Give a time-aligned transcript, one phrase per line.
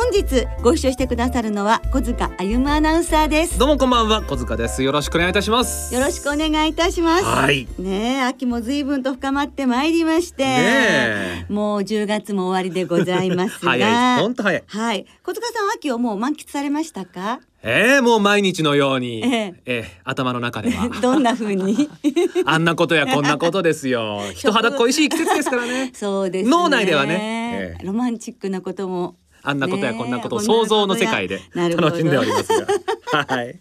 [0.00, 3.58] 本日ご一緒してくださるのは小塚歩アナウンサーです。
[3.58, 4.84] どうもこんばんは小塚です。
[4.84, 5.92] よろしくお願いいたします。
[5.92, 7.24] よろしくお願いいたします。
[7.24, 7.66] はい。
[7.80, 13.72] ね秋も随分と深まってまいりまして、ねもう10月も終わりでございますが。
[13.74, 14.20] 早い。
[14.20, 14.62] 本当早い。
[14.68, 15.04] はい。
[15.24, 17.40] 小塚さん秋をもう満喫されましたか？
[17.64, 19.54] えー、もう毎日のように、ええ。
[19.66, 20.90] えー頭の中では。
[21.02, 21.90] どんな風に？
[22.46, 24.20] あんなことやこんなことですよ。
[24.32, 25.90] 人肌恋しい季節ですからね。
[25.92, 26.50] そうですね。
[26.52, 27.78] 脳内ではね。
[27.80, 27.84] ええ。
[27.84, 29.16] ロマンチックなことも
[29.48, 33.24] あんなことやこんなことを想像の世界で楽しんでおりますが。
[33.26, 33.60] はい。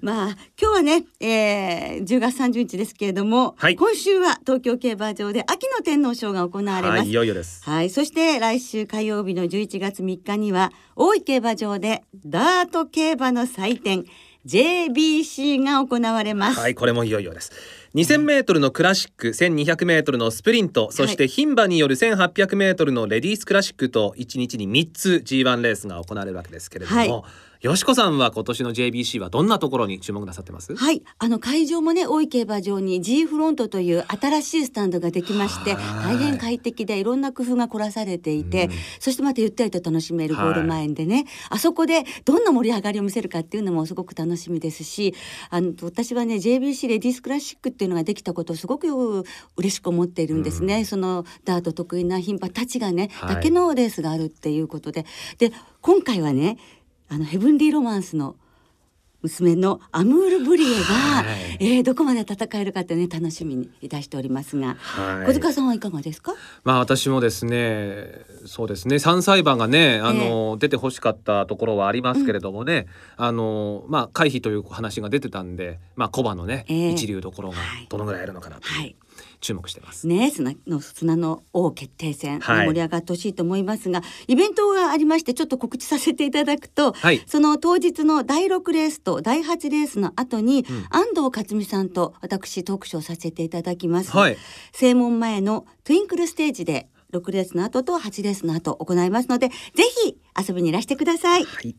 [0.00, 3.76] まあ今日はね、えー、10月30日ですけれども、はい。
[3.76, 6.98] 今週は東京競馬場で秋の天皇賞が行われます。
[7.00, 7.62] はいいよいよです。
[7.64, 14.06] はい、そして来週火曜日の11月3日には大井競馬場でダート競馬の祭典
[14.46, 16.60] JBC が行われます。
[16.60, 17.52] はいこれもいよいよです
[17.94, 27.24] 2000メートルのクラシック、1200メートルのスプリント、そして牝馬による1800メートルのレディースクラシックと1日に3つ G1 レースが行われるわけですけれども、はい
[27.62, 30.76] よしこさんは今年の JBC はどんなところに注目なさってます？
[30.76, 36.16] はい、あの会場もね大井競馬場に G フロントという新しいスタンドができましてはい。
[36.16, 38.72] 大変快適でいろんな工夫が凝らされていて、うん。
[39.00, 45.14] そしてまたゆったりと楽しめるゴはいール前でね、あそこでどんな盛り上がりを見せるかっていうのもすごく楽しみですし
[45.50, 49.24] あの私はね JBC レディースクラシックっていうのができたことをすごく
[49.56, 53.34] 嬉しく思っているんですね、そのダート得意な牝馬たちがね、はい。
[53.36, 55.06] だけのレースがあるっていうことで。
[55.38, 56.58] で今回はね
[57.08, 58.36] あのヘブンリーロマンスの
[59.22, 61.56] 娘のアムール・ブリエが、はい。
[61.58, 65.26] えーどこまで戦えるかってね楽しみにいたしておりますが、はい。
[65.26, 66.34] 小塚さんはいかがですか？
[66.64, 68.06] まあ私もですね
[68.44, 72.86] そうですね3歳馬がねあの、出てほしかったところはありますけれどもね、
[73.16, 76.90] あのまあ回避という話が出てたんでまあ小馬のね、ええ。
[76.90, 77.86] 一流どころがはい。
[77.88, 78.94] どのぐらいいるのかなとはい
[79.40, 80.06] 注目してます。
[80.06, 94.36] ね砂の砂の王決定戦、はい盛り上がってほしいと思いますがイベントがありましてちょっと告知させていただくと、はいその当日の第6レースと第8レースの後に、うん安藤克美さんと私トークショーさせていただきます、はい
[94.72, 99.54] 正門前のトゥインクルステージで6レースの後と8レースの後行いますのでぜ
[100.04, 101.44] ひ遊びにいらしてください。
[101.44, 101.76] はい。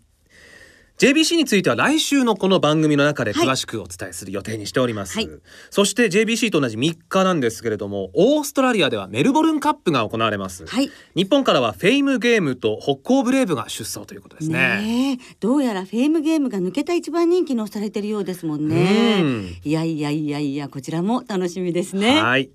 [0.97, 5.29] JBC については来週のこの番組の中で詳しくお伝えする予定にしております、はい。
[5.69, 10.89] そして JBC と同じ3日なんですけれどもオーストラリアではメルボルンカップが行われます、はい。
[11.15, 15.19] 日本からはフェイムゲームと北高ブレイブが出走ということですね。
[15.39, 19.19] どうやらフェームゲームが抜けた一番人気のされてるようですもんね。
[19.21, 19.55] うん。
[19.63, 22.19] いやいやいやいやこちらも楽しみですね。
[22.19, 22.49] はい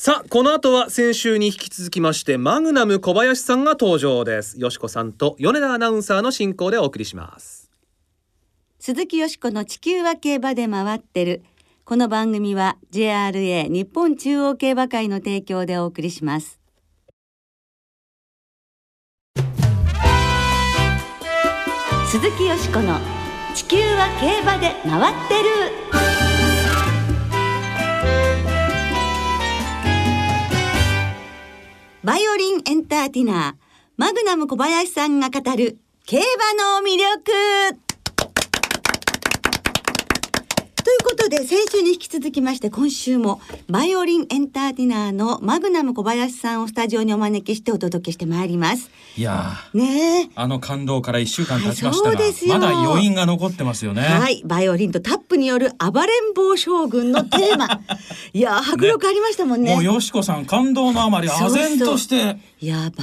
[0.00, 4.60] さあこの後は先週に引き続きましてマグナム小林さんが登場です。
[4.60, 7.68] よしこさんと米田アナウンサーの進行でお送りします。
[8.78, 11.42] 鈴木よしこの地球は競馬で回ってる。
[11.84, 16.60] この番組は JRA 日本中央競馬会の提供でお送りします。
[22.06, 23.00] 鈴木よしこの
[23.52, 25.77] 地球は競馬で回ってる。
[32.04, 33.54] バイオリンエンターティナー
[33.96, 37.87] マグナム小林さんが語る競馬の魅力。
[40.88, 48.90] ということで先週に引き続きまして今週もバイオリンエンターテイナーのマグナム小林さんをスタジオにお招きしてお届けしてまいります。
[49.14, 50.30] いやーねえ。
[50.34, 52.16] あの感動から一週間経ちましたが、
[52.48, 54.00] まだ余韻が残ってますよね。
[54.00, 57.66] はい、バイオリンとタップによる暴れん坊将軍のテーマ。
[58.32, 59.74] いやー、迫力ありましたもんね。
[59.74, 62.38] もうよしこさん感動のあまり唖然として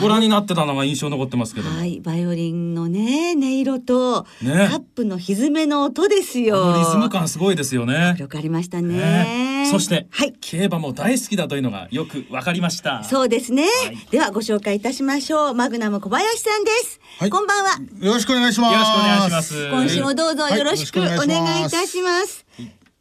[0.01, 1.77] ご覧になってたのが印象残ってますけども。
[1.77, 6.73] はい、バイオリンのね、音色と、ねタップの歪めの音ですよ。
[6.77, 8.17] リズム感すごいですよね迫。
[8.19, 8.97] 力ありましたね。
[8.97, 10.33] ねそして、はい。
[10.39, 13.03] 競馬も大好きだというのがよくわかりました。
[13.03, 15.53] そうですね、はいではご紹介いたしましょう。
[15.53, 16.99] マグナム小林さんです。
[17.19, 17.71] はいこんばんは。
[17.99, 18.73] よろしくお願いします。
[18.73, 22.45] よろしくお願いします今週もどうぞよろしくお願いいたします。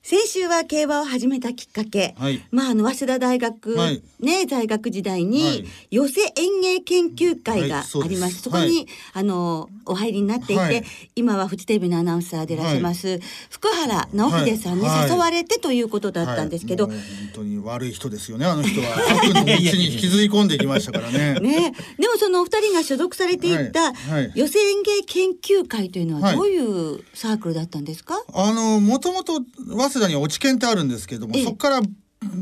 [0.05, 10.85] 先週は競馬を始めたきっかけ、はいまああの早稲田大学、はいね在学時代に、はい寄せ演芸研究会がありまして、そこに、はいあのお入りになっていて、はい。
[11.17, 13.21] 今はフジテレビのアナウンサーでいらっしゃいます、
[13.51, 15.11] 福原直秀さんにはい。
[15.11, 16.97] 誘われてということだったんですけど、本
[17.35, 18.97] 当に悪い人ですよねあの人は。
[18.97, 21.41] 悪の道に引きずり込んできましたからね。
[21.41, 24.13] ね、でもそのお二人が所属されていたはい。
[24.13, 24.33] はい。
[24.35, 31.45] 寄せ演芸研究会というのははいどういうサークルだったんですか、あのもともと早稲田に落ち研ってあるんですけどもええ。
[31.45, 31.83] そこから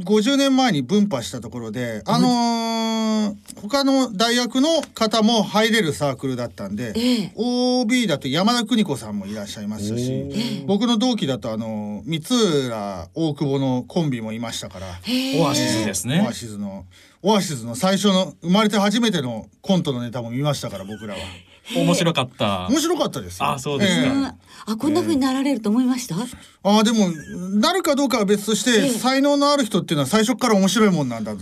[0.05, 3.03] 50年前に分派したところであのー
[3.63, 14.87] 他の大学の方も入れるサークルだったんで、ええ OB だと山田邦子さんもいらっしゃいましたし僕の同期だとあの三浦大久保のコンビもいましたから。
[15.41, 16.33] オアシスですねオア。
[16.33, 16.85] シスの
[17.23, 21.21] オアシスの最初の生まれて初めてのコントのネタも見ましたから僕らは
[21.75, 22.67] 面白かった。
[22.69, 23.51] 面白かったですよ。
[23.51, 24.35] あそうですか。
[24.67, 27.11] あこんな風になられると思いました、ああでも
[27.59, 28.91] なるかどうかは別として、ええ。
[28.91, 31.41] 才能のある人っていうのは最初から面白いもんなんだと、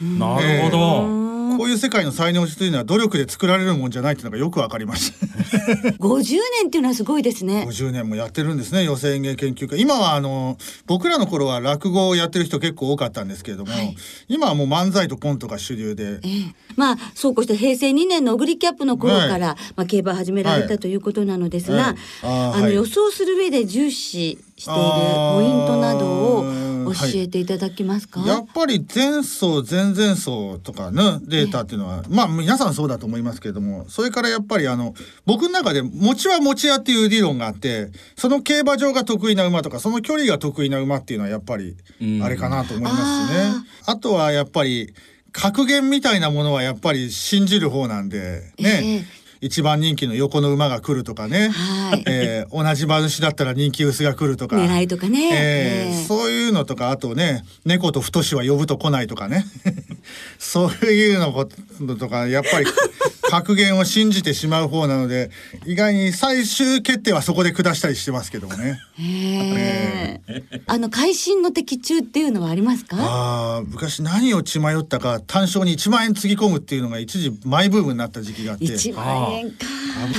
[0.00, 1.39] なるほど。
[1.56, 5.26] こういう世界の才能というのは努力で作られるもんじゃないっていうのがよくわかりました。
[5.98, 7.66] 50年っていうのはすごいですね。
[7.68, 10.56] 50年もやってるんですね寄席演芸研究会今はあの
[10.86, 13.96] 僕らの頃は落語をやってる人結構多かったんですけれども、はい。
[14.28, 16.20] 今はもう漫才とコントが主流で。
[16.22, 16.54] ええ。
[16.76, 19.56] まあそうこうして平成2年のオグリキャップの頃から、はい。
[19.76, 20.78] まあ、競馬を始められたはい。
[20.78, 21.96] ということなのですが、はい。
[22.22, 24.80] ああの予想する上で重視している
[25.34, 26.44] ポイントなどを
[26.94, 34.94] 教えていただけますか、やっぱり前走前々走とかのデータっていうのは、まあ皆さんそうだと思いますけれどもそれからやっぱりあの
[35.26, 42.20] 僕の中で持ちは持ち屋っていう理論があってその競馬場が得意な馬とかその距離が得意な馬っていうのはやっぱりうん。
[42.22, 43.52] あれかなと思いますね。
[43.86, 44.94] あとはやっぱり
[45.32, 49.06] 格言みたいなものはやっぱり信じる方なんでね、
[49.40, 52.04] 一番人気の横の馬が来るとかね、はい。
[52.06, 54.56] えー同じ馬主だったら人気薄が来るとか。
[54.56, 56.06] 狙いとかね、えええー。
[56.06, 59.44] そういうのとかあとね猫と太は呼ぶと来ないとかね
[60.38, 62.66] そういうのこととかやっぱり
[63.30, 65.30] 格言を信じてしまう方なので
[65.64, 68.80] 意外に最終決定はそこで下したりしてますけどもね。
[68.98, 72.96] へえあの会心の的中っていうのはありますか？
[72.98, 78.64] あー昔何を血迷ったか単勝に1万円つぎ込むっていうのが一時マイブームになった時期があって。
[78.64, 79.66] 1万円か。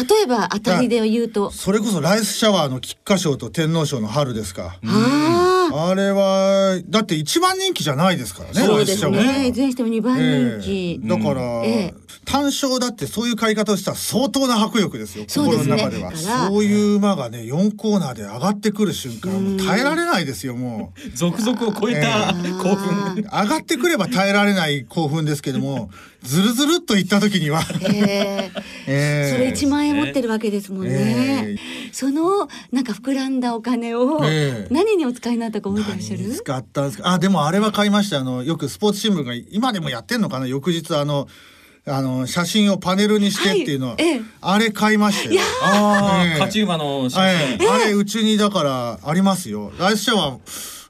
[0.10, 1.52] 例えば当たりで言うと。
[1.52, 4.78] それこそライスシャワーの菊花賞と天皇賞の春ですか。
[4.86, 9.48] あああれはだって一番人気じゃないですからねそうですね。
[9.48, 11.08] いずれにしても2番人気、ええ。
[11.08, 16.16] だから、ええ単勝だってそういう買い方をしたら相当な迫力ですよ心の中では。
[16.16, 21.10] そういう馬がね4コーナーで上がってくる瞬間耐えられないですよもう。
[21.18, 23.16] 続々を超えた興奮。
[23.24, 25.90] 上がってくれば耐えられない興奮ですけども
[26.24, 28.62] ずるずるっといった時には、ええ。
[28.88, 29.34] ええ。
[29.34, 31.56] それ1万円持ってるわけですもんね、え
[31.92, 34.74] そのなんか膨らんだお金をええ。
[34.74, 37.12] 何にお使いになったか覚えてらっしゃる、使ったんですか？
[37.14, 38.20] あでもあれは買いました。
[38.20, 40.46] あのよくスポーツ新聞が今でもやってんのかな？
[40.46, 41.28] 翌日あの
[41.88, 45.42] あの写真をパネルにしてっていうのは、はいええあれ買いましたよ。
[45.64, 47.72] ああ、ええ勝ち馬の写はい、真。
[47.72, 49.72] あれうちにだからありますよ。
[49.80, 50.40] ライスシャワー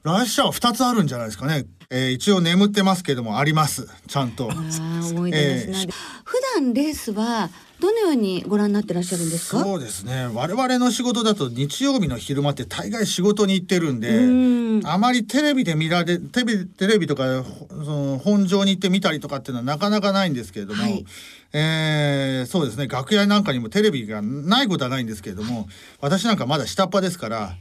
[0.04, 1.64] ライスシャワー二つあるんじゃないですかね。
[1.90, 4.50] えー一応眠ってますけどもありますちゃんと。
[4.50, 5.92] ああ思い出ですね、え
[6.24, 7.50] 普段レースは
[7.82, 9.60] どのようにご覧になってらっしゃるんですか？
[9.64, 10.30] そうですね。
[10.32, 14.86] 我々の仕事だと日曜日の昼間って大概仕事に行ってるんでうん。
[14.86, 21.04] あまりテレビで見られテレビテレビとかほその本場に行って見たりとかっていうのはなかなかないんですけれども、はい。
[21.52, 22.86] えーそうですね。
[22.86, 25.68] 楽屋なんかにもテレビがないことはないんですけれども
[26.00, 27.56] 私なんかまだ下っ端ですから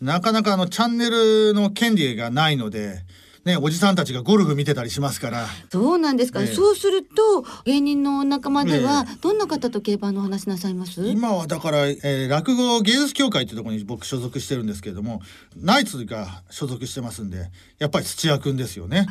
[0.00, 3.00] なかなかあのチャンネルの権利がないので、
[3.44, 5.46] ね、おじさんたちがゴルフ見てたりしますから。
[5.70, 6.46] そうなんですか、ええ。
[6.46, 15.20] そうすると芸人の仲間ではえどんな方と競馬のお話なさいます、今はだから、えー落語芸術協会っていうところに僕所属してるんですけれども
[15.56, 19.06] ナイツが所属してますんでやっぱり土屋くんですよね。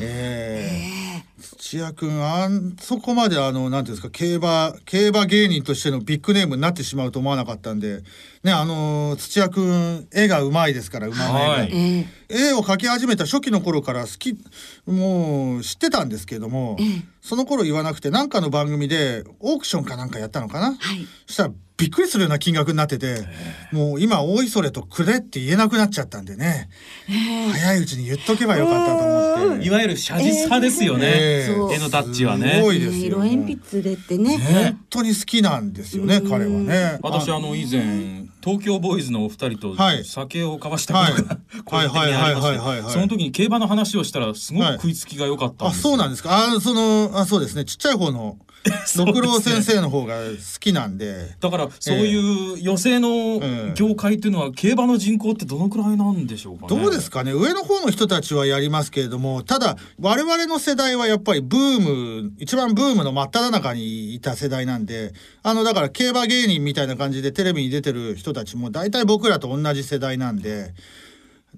[0.00, 1.02] えー
[1.42, 8.02] 土屋くんあんそこまであのなんていうんですか競馬競馬芸人としてのビッグネームになってしまうと思わなかったんで
[8.42, 11.48] ねあのー土屋くん絵がうまいですから馬の絵が。
[11.48, 11.70] はい。
[11.72, 12.48] ええ。
[12.50, 14.36] 絵を描き始めた初期の頃から好き
[14.86, 16.86] もう知ってたんですけども、ええ。
[17.20, 21.06] その頃言わなくて何かの番組でオークションかなんかやったのかな、はい。
[21.26, 23.26] そしたらびっくりするような金額になってて
[23.72, 26.68] もう今大磯れとくれって言えなくなっちゃったんでね。
[27.52, 29.66] 早いうちに言っとけばよかったと思って。
[29.66, 31.46] いわゆる写実派ですよね。
[31.72, 32.60] 絵のタッチはすね。
[32.62, 34.38] ごいですよ色鉛筆でってね。
[34.38, 36.98] 本当に好きなんですよね彼はね。
[37.02, 40.04] 私あの以前東京ボーイズのお二人とはい。
[40.04, 42.82] 酒を交わしたことが個人的にありましはいはいはいはいはいはい。
[42.86, 46.30] てその時に競馬の話をしたらすごくはい食いつきが良かったんあですそうなんですか。
[46.56, 47.64] あそのあそうですね。
[47.64, 48.36] ちっちゃい方の
[48.96, 51.34] 六郎先生の方が好きなんで。
[51.40, 53.40] だからそういう寄席の
[53.74, 56.80] 業界っていうのは競馬の人口ってどのくらいなんでしょうかね。
[56.80, 57.32] どうですかね。
[57.32, 70.74] 上の方の人たちはやりますけれどもただ我々の世代はやっぱりブーム一番ブームの真っ只中にいた世代なんであのだから競馬芸人みたいな感じでテレビに出てる人たちも大体僕らと同じ世代なんで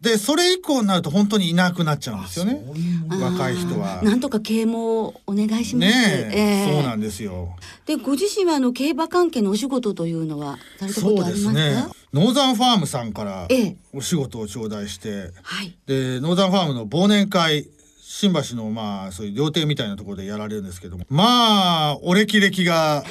[0.01, 2.63] でそれ以降になると本当にいなくなっちゃうんですよね
[3.09, 4.03] 若い人は。
[4.03, 5.89] なんとか啓蒙お願いします。
[5.89, 7.57] ねえええそうなんですよ。
[7.87, 11.95] でご自身はあの競馬関係のお仕事というのはされたことありますか？
[12.13, 15.75] ノーザンファームさんからええお仕事を頂戴して、はい。
[15.87, 17.67] でノーザンファームの忘年会
[18.03, 23.05] 新橋のまあそういう料亭みたいなところでやられるんですけどもまあお歴々が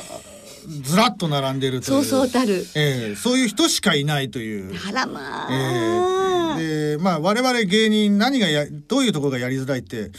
[0.67, 2.65] ずらっと並んでるといそうそうたる。
[2.75, 4.74] ええそういう人しかいないという。
[4.88, 6.58] あらまあ。
[6.58, 10.12] ええでまあ我々芸人何がやどういうところがやりづらいって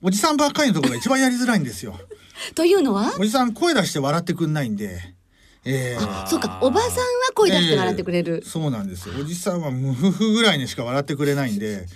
[0.00, 1.98] おじさんばっかりのところが一番やりづらいんですよ。
[2.54, 3.14] というのは？
[3.18, 5.14] おじさん声出して笑ってくんないんで。
[5.64, 7.02] ええそうかおばさんは
[7.34, 8.48] 声出して笑ってくれるええ。
[8.50, 11.86] そうなんですよおじさんはムフフぐらいにしか笑ってくれないんで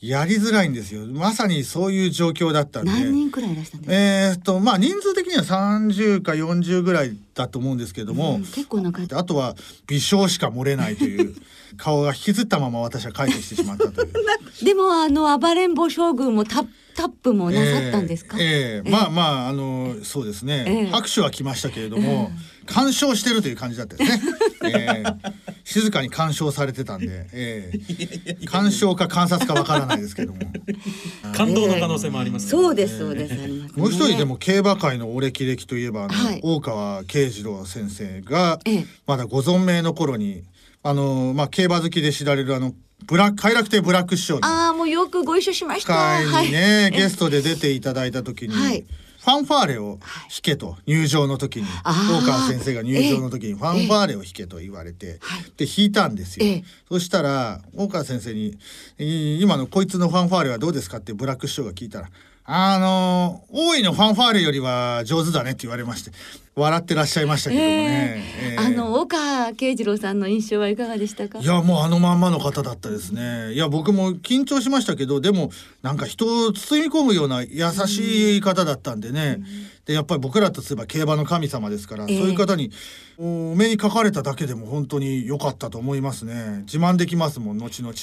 [0.00, 3.96] やりづらいんですよまさにそういう状況だったんで何人くらいいらしたんですか？
[3.96, 9.18] えーっとまあ人数的には30か40ぐらいだと思うんですけども、うん結構な方。
[9.18, 9.54] あとは
[9.86, 11.34] 微笑しか漏れないという
[11.78, 14.12] 顔が引きずったまま私は帰ってきてしまったという。
[14.64, 18.36] でもあの暴れん坊将軍もタッタップもなさったんですか？
[18.38, 22.30] ええええまあまああのそうですね、ええ拍手は来ましたけれども、
[22.66, 24.22] 鑑賞してるという感じだったですね、
[24.64, 25.54] ええ。
[25.64, 28.46] 静かに鑑賞されてたんで、ええ。
[28.46, 30.40] 鑑賞か観察かわからないですけども。
[31.34, 32.50] 感動の可能性もありますね。
[32.50, 33.82] そうですそうです、ありますね。
[33.82, 36.40] もう一人でも競馬界のお歴々といえばあの、はい。
[36.42, 38.86] 大川慶次郎先生がええ。
[39.06, 40.42] まだご存命の頃に
[40.82, 42.74] あの、まあ、競馬好きで知られるあの
[43.06, 45.94] ブラ快楽亭ブラック師匠のああもうよくご一緒しました。
[45.94, 46.90] 会にね、はい。
[46.90, 48.84] ゲストで出ていただいた時に、はい
[49.24, 50.00] ファンファーレを弾
[50.42, 51.66] けと入場の時に。
[51.84, 55.18] 大川先生が入場の時にファンファーレを弾けと言われて、
[55.56, 56.64] で弾いたんですよ、ええ。
[56.90, 58.58] そしたら大川先生に
[58.98, 62.10] 「い今のこいつのファンファーレはどうですか?」ってブラック師匠が聞いたら
[62.46, 66.10] 「あの大井のファンファーレよりは上手だね」って言われまして
[66.54, 68.22] 笑ってらっしゃいましたけどもね。
[68.42, 71.40] ええあの岡慶次郎さんの印象はいかがでしたか？
[71.40, 71.44] い。
[71.44, 73.52] やもうあのまんまの方だったですね。
[73.52, 75.50] いや僕も緊張しましたけどでも
[75.82, 79.40] なんか人を包み込むような優しい方だったんでね、
[79.86, 82.18] でやっぱり僕らとすれば競馬の神様ですから、ええ。
[82.20, 82.70] そういう方に
[83.18, 86.62] お目にかかれただけでも本当に良かったと思いますね。
[86.66, 87.94] 自慢できますもん後々。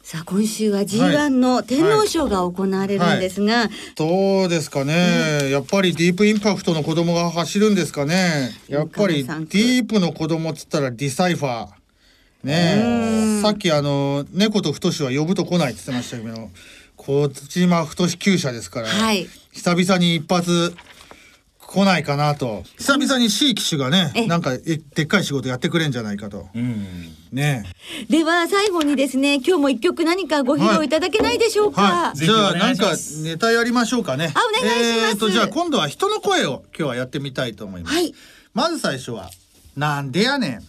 [0.00, 8.50] ええさあ今週は G1 の天皇賞が行われるんですが、どうですかね、やっぱりディープインパクトの子供が走るんですかね。
[8.68, 11.80] やっぱりディープの子供っつったらディサイファー。
[12.44, 13.42] ねえ。
[13.42, 16.50] さっきあの猫と太は呼ぶと来ないって言ってましたけど
[16.96, 19.28] 小島太厩舎ですから、はい。
[19.52, 20.74] 久々に一発
[21.70, 27.64] 来ないかなと久々に C 機種がねえなんかえでっかい仕事やってくれんじゃないかとうんね
[28.08, 31.82] では最後にですね今日も一曲何かご披露いただけないでしょうか。
[31.82, 32.86] はい、ぜひじゃあないんか
[33.22, 34.32] ネタやりましょうかね。
[34.34, 37.94] あお願いしますえーとじゃあ今度は人の声を今日はやってみたいと思います。
[37.94, 38.12] はい
[38.52, 39.30] まず最初は
[39.76, 40.60] なんでやねん。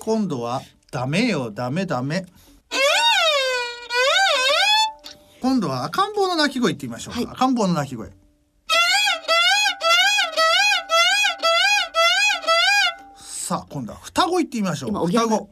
[0.00, 2.26] 今度はダメよダメダメ。
[5.42, 7.20] 今度は赤ん坊の鳴き声って言いましょうか。
[7.20, 8.10] はい赤ん坊の鳴き声。
[13.16, 14.90] さあ今度は双子言ってみましょう。
[14.90, 15.50] 今おぎゃま双子。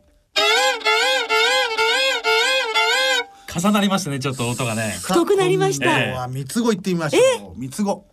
[3.52, 7.58] 重なりましたねちょっと音がね太くなりました今度は三つ子言ってみましょう。
[7.58, 7.90] 三つ子。
[7.90, 8.06] ほ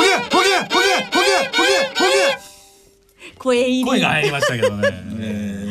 [0.00, 0.80] げほげほげ
[1.98, 3.38] ほげ。
[3.38, 3.84] 声入り。
[3.84, 4.88] 声が入りましたけどね
[5.20, 5.63] えー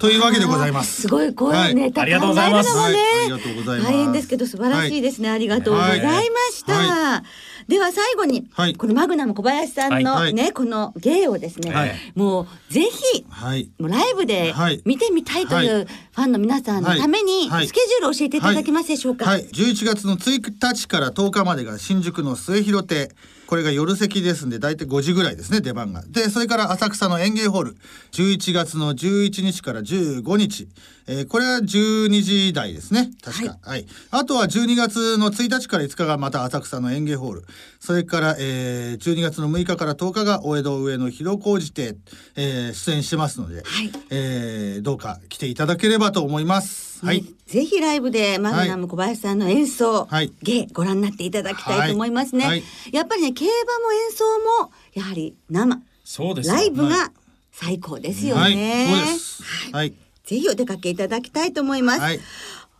[0.00, 1.02] というわけでございます。
[1.02, 2.76] すごい声ネタ考えるのもね、はいありがとうございます。
[2.76, 2.94] はい。
[2.94, 3.92] ありがとうございます。
[3.92, 6.20] 大変ですけど素晴らしいですね、ありがとうございま
[6.52, 7.22] した、は
[7.68, 8.74] では最後に、はい。
[8.74, 10.34] このマグナム小林さんのはい。
[10.34, 11.94] ね、この芸をですね、はい。
[12.14, 13.70] もうぜひはい。
[13.78, 14.80] もうライブではい。
[14.86, 15.84] 見てみたいというはい。
[15.84, 17.48] ファンの皆さんのためにはい。
[17.50, 17.68] はい。
[17.68, 19.26] スケジュールを教えていただけますでしょうか？
[19.26, 20.40] はい、11月の1
[20.74, 23.10] 日から10日までが新宿の末広亭
[23.50, 26.04] これが夜席ですんで大体5時ぐらいですね出番が。
[26.06, 27.76] でそれから浅草の園芸ホール。
[28.12, 30.68] 11月の11日から15日、
[31.08, 33.10] えーこれは12時台ですね。
[33.20, 33.58] 確か。
[33.60, 37.44] はい、あとは12月の1日から5日がまた浅草の園芸ホール。
[37.80, 41.96] それから、えー12月の6日から10日がお江戸上野広小路亭、
[42.36, 43.90] えー出演してますので、はい。
[44.10, 52.44] えーどうか来ていただければと思いますはい、ねぜひライブでマグナム小林さんの演奏、はい芸ご覧になっていただきたいと思いますね。
[52.44, 54.24] はいはいやっぱりね競馬も演奏
[54.64, 57.12] もやはり生そうですよライブが
[57.52, 58.86] 最高ですよはい、ね。
[58.88, 59.42] そうです。
[59.72, 59.94] はい。
[60.24, 62.20] ぜひお出かけいただきたいと思います。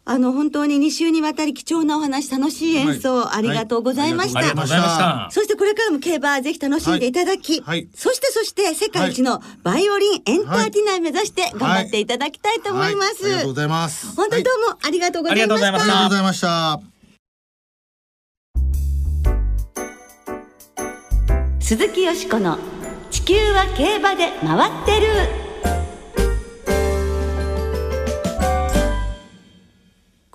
[0.05, 0.17] はい。
[0.17, 4.41] あの本当に2週にわたり貴重なお話楽しい演奏、はいありがとうございました。
[4.41, 5.29] ありがとうございました。
[5.31, 13.25] そしてこれからも競馬ぜひ楽しんでいただき、はいはいそしてそして世界一のバイオリンエンターテイナー目指して頑張っていただきたいと思います。
[13.25, 14.17] はいありがとうございます。
[14.17, 15.45] 本当にどうもありがとうございました。
[15.45, 16.81] ありがとうございましありがとうございました。
[21.61, 22.59] 鈴木よしこの
[23.11, 25.50] 地球は競馬で回ってる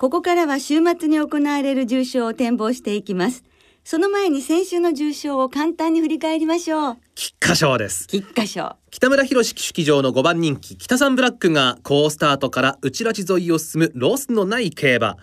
[0.06, 3.42] ここからは週末に行われる重賞を展望していきます。
[3.82, 6.96] その前に先週の重賞を簡単に振り返りましょう。
[7.16, 8.06] 菊花賞です。
[8.06, 8.76] 菊花賞。
[8.92, 15.16] 北村博騎手場の5番人気北三ブラックが好スタートから内ラチ沿いを進むロスのない競馬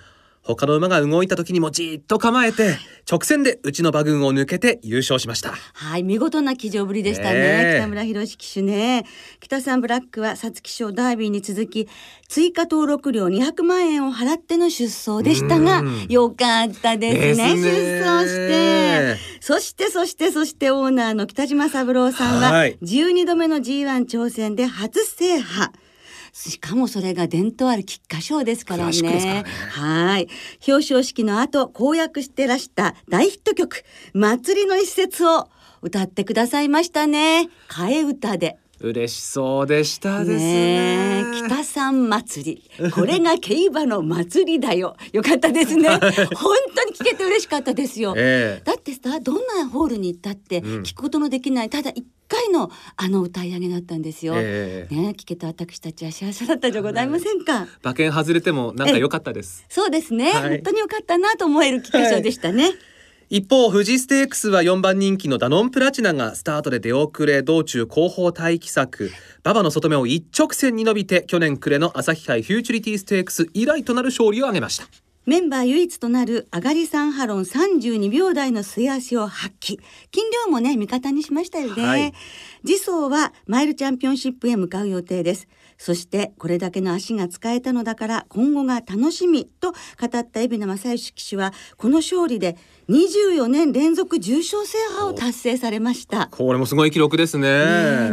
[0.43, 2.77] 他の馬が動いた時にもじーっと構えて
[3.09, 5.53] 直線でうちの馬群を抜けて優勝しました。
[5.73, 9.05] はい見事な騎乗ぶりでしたね、北村博騎手ね。
[9.39, 11.87] 北三ブラックは皐月賞ダービーに続き
[12.27, 16.05] 追加登録料200万円を払っての出走でしたがうん。
[16.09, 17.55] よかったですね。
[17.55, 17.61] ね。
[17.61, 19.17] 出走して。
[19.39, 22.77] そしてそしてそしてオーナーの北島三郎さんははい。
[22.81, 25.71] 12度目の G1 挑戦で初制覇
[26.33, 29.43] しかもそれが伝統ある菊花賞ですからねね。
[29.69, 30.27] はい。
[30.67, 35.49] 表彰式の後、公約してらした大ヒット曲、祭りの一節を
[35.83, 37.49] 歌ってくださいましたね。
[37.69, 38.57] 替え歌で。
[38.83, 42.91] 嬉しそうでしたですねねえ北三祭り。
[42.91, 44.95] これが競馬の祭りだよ。
[45.13, 45.89] よかったですね。
[46.35, 48.13] 本当に聞けて嬉しかったですよ。
[48.17, 54.33] ええだってさどんなホールに行ったってうん聞くことのできない、ただ一回のあの歌い上げだったんですよ。
[54.35, 57.67] ええね聞けた私たちは幸せだったじゃございませんか？
[57.83, 62.71] 馬券外れてもなんか良かったですそうですね、はい本当に良かったなと思える菊花賞でしたね。
[63.33, 69.09] 一方富士ステークスは4番人気のダノンプラチナがスタートで出遅れ道中後方待機策。
[69.43, 74.85] 馬場の外目を一直線に伸びて去年暮れの朝日杯フューチュリティステークス以来となる勝利を挙げました。
[75.25, 79.79] メンバー唯一となる上がり3ハロン32秒台の末足を発揮。
[80.11, 82.13] 金量もね味方にしましたよね、はい。
[82.63, 92.57] 次走はマイルチャンピオンシップへ向かう予定ですそしてこれだけの足が使えたのだから今後が楽しみと語った海老名正義騎手はこの勝利で
[92.89, 96.27] 24年連続重賞制覇を達成されました。
[96.31, 97.47] これもすごい記録ですね。
[97.47, 97.63] ねえ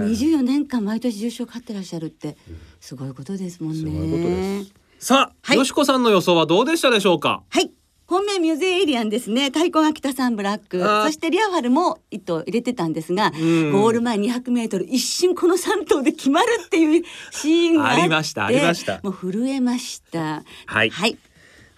[0.06, 2.36] 24年間毎年重賞勝ってらっしゃるって
[2.80, 3.78] すごいことですもんね。
[3.78, 4.72] すごいことです。
[5.06, 5.56] さあ、はい。
[5.56, 7.42] よしこさんの予想はどうでしたでしょうか？
[7.48, 7.70] はい。
[8.10, 9.50] 本命ミューゼエイリアンですね。
[9.50, 10.80] 太鼓が北サンブラック。
[10.80, 20.42] そしてリアファルも糸入れてたんですが、んゴール前200メートル一瞬この3頭で決まるっていうシーンがありましたありましたもう震えました。
[20.66, 21.16] はいはい。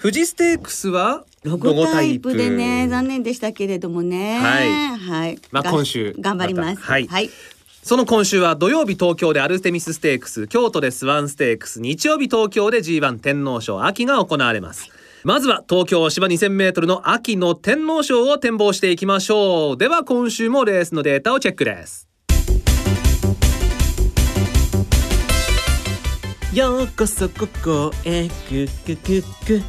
[0.00, 4.38] 富士ステークスはロゴタイプでね、残念でしたけれどもね。
[4.40, 5.34] はいはい。
[5.36, 6.80] がまあ今週頑張ります。
[6.80, 7.30] またはいはい。
[7.82, 19.76] その今週は土曜日東京でアルテミスステークス京都でスワンステークス日曜日東京で G1 天皇賞秋が行われますまずは東京芝 2000m の秋の天皇賞を展望していきましょう。
[19.76, 22.08] では今週もレースのデータをチェックです。
[26.52, 28.28] ようこそここへ。
[28.28, 29.62] くくくく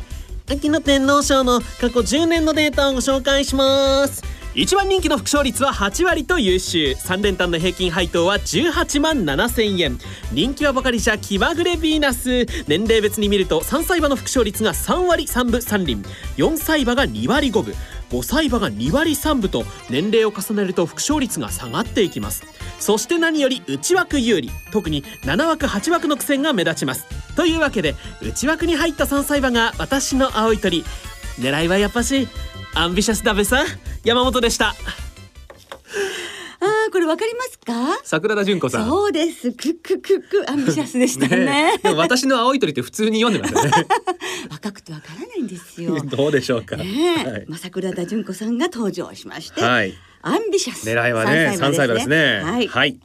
[0.52, 4.24] 秋の天皇賞の過去10年のデータをご紹介します。
[4.56, 6.92] 一番人気の副勝率は8割と優秀。
[6.92, 9.98] 3連単の平均配当は18万7000円。
[10.32, 12.46] 人気はばかりじゃ気まぐれヴィーナス。
[12.68, 16.04] 年齢別に見ると3歳馬の副勝率が3割3分3厘。
[16.38, 17.74] 4歳馬が2割5分。
[18.12, 22.44] 5歳馬が2割3分と年齢を重ねると副勝率が下がっていきます。
[22.78, 24.52] そして何より内枠有利。
[24.72, 27.08] 特に7枠8枠の苦戦が目立ちます。
[27.36, 30.86] というわけで内枠に入った3歳馬が私の青い鳥。
[31.40, 32.28] 狙いはやっぱし
[32.76, 33.64] アンビシャスだべさ
[34.04, 34.70] 山本でした。
[34.70, 34.74] あ
[36.66, 38.00] あ、これわかりますか？
[38.04, 38.90] 桜田純子さん。
[38.90, 39.52] そうです。
[39.52, 40.50] クククク。
[40.50, 41.46] アンビシャスでしたね。
[41.46, 41.78] ねえ。
[41.84, 43.86] でも私の青い鳥って普通に読んでますよね。
[44.50, 46.00] 若くてわからないんですよ。
[46.02, 46.86] どうでしょうか、ね
[47.26, 47.46] え、はい。
[47.48, 49.94] まあ桜田純子さんが登場しまして、はい。
[50.22, 50.88] アンビシャス。
[50.90, 52.42] 狙いはね3歳馬ですね。
[52.44, 52.98] はい、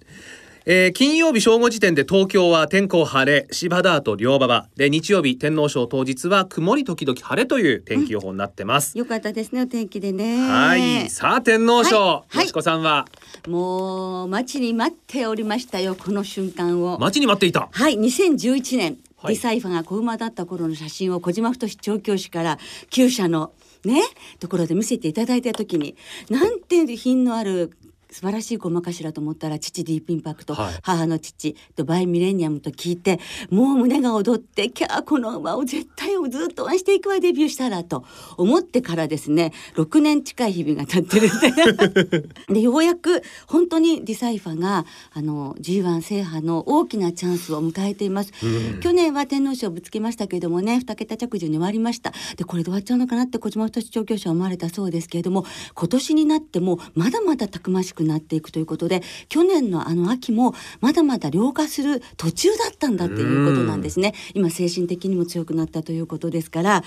[0.71, 4.69] えー金曜日正午時点で東京は天候晴れ芝ダート両馬場。
[4.77, 10.47] で日曜日天皇賞当日は曇り時々晴れという天気予報になってます、よかったですねお天気でね。
[10.47, 11.09] はい。
[11.09, 12.07] さあ天皇賞、はい。
[12.29, 12.45] はい。
[12.45, 13.07] よしこさんは
[13.47, 16.99] もう待ちに待っておりましたよこの瞬間を。
[16.99, 17.71] 待ちに待っていた。
[17.73, 17.95] はい。
[17.95, 19.33] 2011年、はい。
[19.33, 22.59] リサイファが子馬だった頃の写真を小島太調教師から
[22.91, 23.53] 厩舎の
[23.87, 24.03] ね
[24.39, 25.97] ところで見せていただいた時に
[26.29, 27.73] なんて品のある
[28.11, 30.75] 素晴らしい駒かしらと思ったら父ディープインパクト、はい。
[30.83, 38.05] 母の父とバイミレニアムと聞いてもう胸が躍ってキャーこの馬を絶対ずっと応援していくわデビューしたらと
[38.37, 42.19] 思ってからですね6年近い日々が経ってるん
[42.55, 48.33] ででようやく本当にディサイファがあの G1 制覇の大きなチャンスを迎えています、
[48.81, 52.13] 去年は天皇賞をぶつけましたけれどもね2桁着順に終わりました。
[52.37, 55.45] でこれで終わっちゃうのかなって小島太調教師は思われたそうですけれども
[55.75, 64.15] 今年になってもまだまだたくましくなっていくということで去年のあの秋もまだまだ良化する途中だったんだっていうことなんですね。
[64.35, 66.85] 今精神的にも強くなったということですから。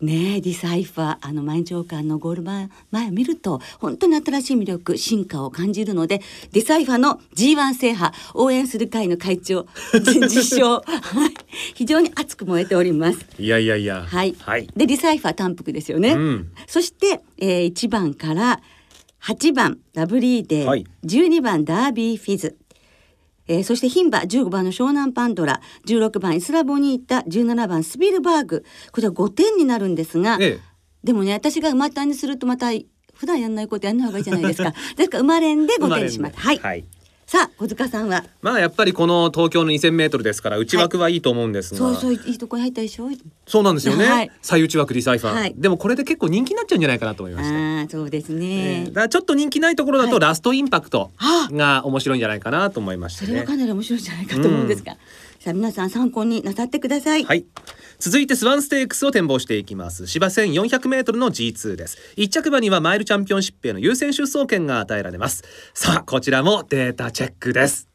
[0.00, 10.80] ねえディサイファーあの毎日王冠のゴール前前を見ると本当に新しい魅力進化を感じるのでディサイファーの G1 制覇応援する会の会長自称。
[10.80, 11.34] はい。
[11.74, 13.26] 非常に熱く燃えております。
[13.38, 13.66] いやい。
[13.66, 14.66] やいやはい、はい。
[14.76, 16.52] でディサイファー単複ですよね、うん。
[16.66, 18.60] そして、えー、1番から
[19.22, 20.86] 8番ダブリーデー、はい。
[21.04, 22.56] 12番ダービーフィズ。
[23.46, 25.60] えーそして牝馬15番の湘南パンドラ。
[25.86, 27.20] 16番イスラボニータ。
[27.28, 28.64] 17番スピルバーグ。
[28.92, 30.58] これは5点になるんですが、ええ。
[31.04, 32.68] でもね私が馬単にするとまた
[33.14, 34.72] 普段やんないことやんない方がいいじゃないですか。
[34.96, 36.36] ですから馬連で5点にします。
[36.38, 36.84] はい、はい
[37.30, 38.24] さあ小塚さんは？
[38.42, 43.08] まあやっぱりこの東京の2000メートルですから内枠はいいと思うんですが、そうそういいとこに入ったでしょ？
[43.46, 44.30] そうなんですよね、はい。
[44.42, 45.54] 最内枠リサイファー、はい。
[45.56, 50.20] でもこれで結構人気になっちゃうんじゃないかなと思いまして、ああそうですえね、ーだちょっと人気ないところだとはい。
[50.22, 51.48] ラストインパクトあ。
[51.52, 53.28] が面白いんじゃないかなと思いましてね。
[53.28, 54.96] それはかなり面白いんじゃないかと思うんですが、
[55.42, 57.46] さあ皆さん参考になさってください、はい。
[57.98, 60.06] 続いてスワンステークスを展望していきます。
[60.06, 61.96] 芝 1400m の G2 です。
[62.14, 65.42] 一着馬にはマイルチャンピオンシップへの優先出走権が与えられます。
[65.72, 67.88] さあこちらもデータチェックです。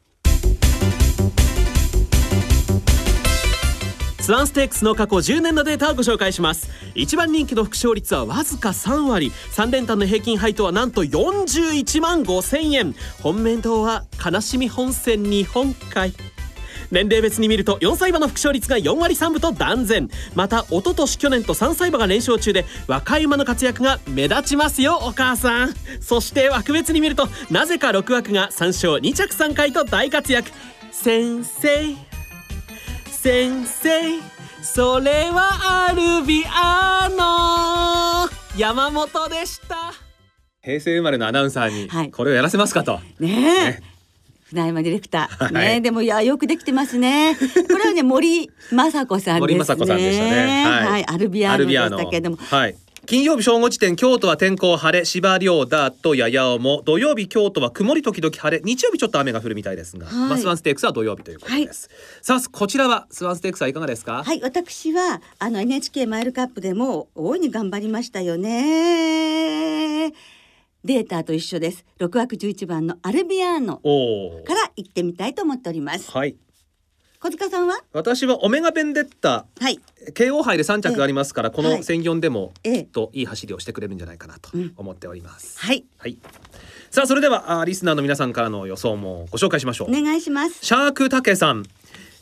[4.18, 6.68] スワンステークスの過去10年のデータをご紹介します。
[6.96, 9.30] 一番人気の副勝率はわずか3割。
[9.52, 12.96] 3連単の平均配当はなんと41万5000円。
[13.22, 16.12] 本命堂は悲しみ本線日本海
[16.90, 20.08] 年齢別に見ると4歳馬の副勝率が4割3分と断然。
[20.34, 25.74] また一昨年去年と3歳馬が連勝中で若い馬の活躍が目立ちますよお母さん。
[26.00, 30.50] そして枠別に見るとなぜか6枠が3勝2着3回と大活躍。
[30.92, 31.94] 先生
[33.10, 33.90] 先生
[34.62, 37.16] それはアルビアー。
[37.16, 39.92] ノ山本でした。
[40.62, 42.10] 平成生まれのアナウンサーにはい。
[42.10, 43.32] これをやらせますかと、ねえ。
[43.70, 43.95] ね
[44.50, 45.74] 船山ディレクター、はい。
[45.74, 45.80] ね。
[45.80, 47.36] でもいやよくできてますね。
[47.36, 49.40] これはね森雅子さんね。
[49.40, 50.64] 森雅子さんでしたね。
[50.64, 52.36] はい、アルビアーノでしたけれども。
[52.36, 52.76] はい。
[53.06, 56.82] 金曜日正午時点京都は天候晴れ芝涼ダートややおも。
[56.84, 58.60] 土曜日京都は曇り時々晴れ。
[58.64, 60.28] 日曜日ちょっと雨が降るみたいですが、はい。
[60.28, 61.88] まあ、スワンステークスは土曜日ということです、
[62.20, 70.12] さあこちらはスワンステークスはいかがですか、はい私はあの NHK マイルカップでも大いに頑張りましたよね
[70.86, 71.84] データと一緒です。
[71.98, 73.78] 6枠11番のアルビアーノ
[74.46, 76.10] から行ってみたいと思っております。
[76.10, 76.36] はい。
[77.18, 77.80] 小塚さんは？
[77.92, 79.80] 私はオメガベンデッタはい。
[80.14, 81.82] 慶応杯で3着ありますから、このはい。
[81.82, 82.84] 専4でもええ。
[82.84, 84.72] きっといい走りをしてくれるんじゃないかなとうん。
[84.76, 85.84] 思っております、はい。
[85.98, 86.18] はい。
[86.90, 90.64] さあそれではあリスナーの皆さんからの予想もご紹介しましょう、お願いします。
[90.64, 91.64] シャークタケさん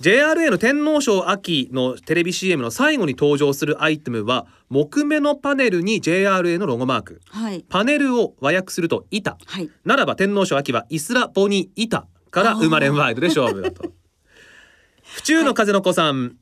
[0.04, 7.22] JRA の天皇賞秋のテレビ CM の最後に登場するアイテムは木目のパネルに JRA のロゴマーク。
[7.30, 7.64] はい。
[7.70, 9.38] パネルを和訳すると板。
[9.46, 9.70] はい。
[9.86, 13.94] ならば天皇賞秋はイスラボニ板から生まれんワイルで勝負だと。
[15.04, 16.36] 府中の風の子さん、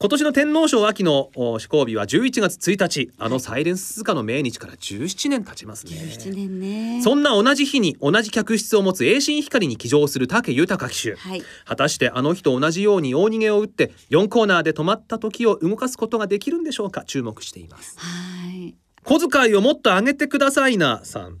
[0.00, 3.10] 今年の天皇賞秋のお施行日は11月1日。
[3.18, 5.92] あのサイレンス鈴鹿の命日から17年経ちますね。
[5.92, 7.02] 17年ね。
[7.02, 11.16] そんな同じ日に同じ客室を持つ栄新光に騎乗する武豊騎手。
[11.16, 11.42] はい。
[11.64, 17.02] 果たしてあの日と同じように大逃げを打って4コーナーで止まった時を動かすことができるんでしょうか？
[17.02, 17.96] 注目しています。
[17.98, 18.76] はい。
[19.02, 21.38] 小遣いをもっと上げてくださいなさん。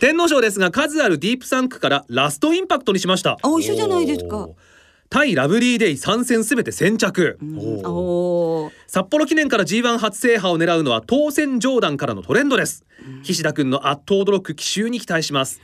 [0.00, 3.32] 天皇賞ですが数あるディープサンクからラストインパクトにしました。
[3.32, 4.48] あ一緒じゃないですか
[5.10, 8.70] 対ラブリーデイ参戦すべて先着、うん。
[8.86, 12.84] 札幌記念から G1 初制覇を狙うのは当選上段からのトレンドです、
[13.22, 15.60] 菱田君の圧倒驚く奇襲に期待します。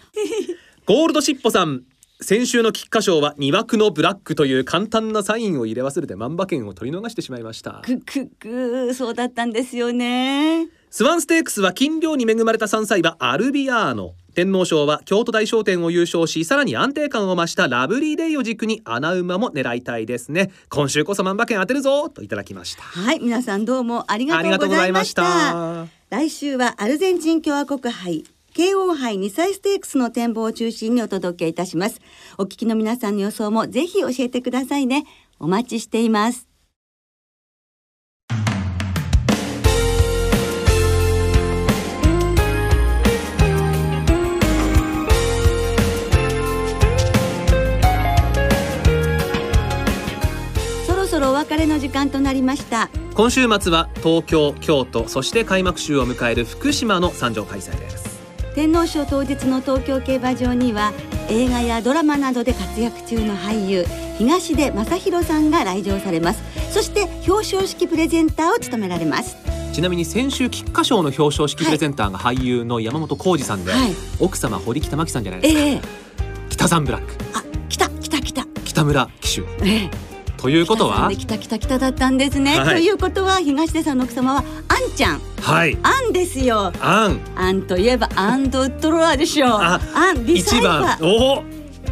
[0.87, 1.83] ゴールドシッポさん。
[2.21, 7.83] 先週の菊花賞は2枠のブラックという簡単なサインを入れ忘れて万馬券を取り逃してしまいました。
[7.85, 14.15] くくくそうだったんですよねスワンステークスは金量に恵まれた3歳馬アルビアーノ。
[14.37, 20.53] 天皇賞は京都大賞典を優勝しさらに安定感を増したラブリーデイを軸に穴馬も狙いたいですね。
[20.69, 22.11] 今週こそ万馬券当てるぞ！
[22.11, 22.85] といただきました。
[22.85, 25.89] はい皆さんどうもありがととうございました。
[26.11, 32.01] 来週はアルゼンチン共和国杯慶応杯2歳ステークスの展望を中心にお届けいたします。
[32.39, 35.05] お聞きの皆さんの予想もぜひ教えてくださいね。
[35.41, 36.47] お待ちしています
[51.66, 52.90] 間となりました。
[53.14, 58.20] 今週末は東京京都そして開幕週を迎える福島の参上開催です。
[58.55, 60.92] 天皇賞当日の東京競馬場には
[61.29, 63.85] 映画やドラマなどで活躍中の俳優
[64.18, 66.42] 東出正宏さんが来場されます。
[66.72, 69.37] そして表彰式プレゼンターを務められます。
[69.72, 73.92] ちなみに先週菊花賞の表彰式プレゼンターが俳優の山本浩二さんで、はい。
[74.20, 75.81] 奥様堀北真希さんじゃないですか、ええ。
[76.48, 77.12] 北さんブラック。
[77.33, 78.46] あ来た来た来た。
[78.64, 79.42] 北村騎手。
[79.64, 80.13] ええ
[80.45, 81.11] ということは？
[81.11, 82.75] 来た来た来ただったんですね、はい。
[82.77, 85.21] ということは東出さんの奥様はあんちゃん。
[85.41, 85.79] はい。
[85.83, 86.71] あんですよ。
[86.83, 89.51] アンアンといえばアンドウッドロアでしょう。
[89.53, 90.83] あアンリサイ一番。
[90.83, 91.45] バーおお。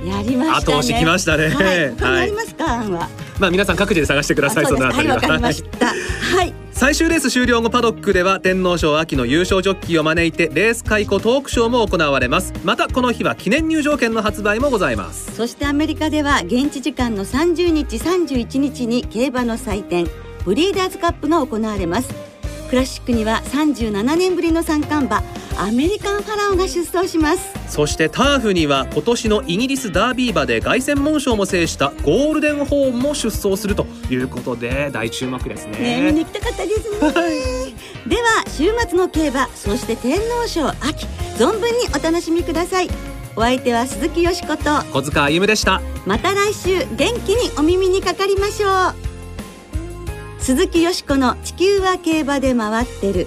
[0.07, 0.75] やりましたね。
[0.75, 1.49] 後押し来ましたね。
[1.49, 1.91] はい。
[1.93, 3.09] はいありますか、アンは。
[3.39, 4.67] まあ皆さん各自で探してください。
[4.67, 5.15] あそのあたりは。
[5.15, 5.87] いわかりました。
[5.87, 5.95] は
[6.45, 12.53] い最終レース終了後パドックでは天皇賞秋の優勝ジョッキーを招いてレース解雇トークショーも行われます。
[12.65, 15.33] またこの日は記念入場券の発売もございます。
[15.37, 20.09] そしてアメリカでは現地時間の30日31日に競馬の祭典
[20.45, 22.13] ブリーダーズカップが行われます。
[22.69, 25.23] クラシックには37年ぶりの三冠馬
[25.59, 27.53] アメリカンファラオが出走します。
[27.69, 35.79] そしてターフには今年のイギリスダービー馬で凱旋門賞も制したゴールデンホーンも出走するということで大注目ですね。
[35.79, 36.99] ね見に行きたかったですね。
[38.07, 42.89] では週末の競馬そして天皇賞秋存分にお楽しみください。
[43.35, 45.81] お相手は鈴木よしこと小塚歩夢でした。
[46.07, 49.13] また来週元気にお耳にかかりましょう。
[50.43, 53.27] 鈴木よしこの地球は競馬で回ってる